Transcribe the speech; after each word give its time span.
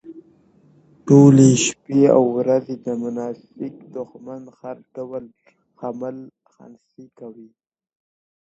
ټوله 1.07 1.47
شپه 1.65 1.99
او 2.15 2.23
ورځ 2.37 2.65
د 2.85 2.87
منافق 3.03 3.73
دښمن 3.95 4.43
هر 4.59 4.77
ډول 4.95 5.23
حملې 5.81 6.25
خنثی 6.51 7.05
کوي 7.19 7.49